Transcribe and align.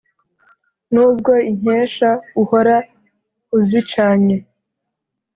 nubwo 0.93 1.31
inkesha 1.49 2.09
uhora 2.41 2.75
uzicanye 3.57 4.37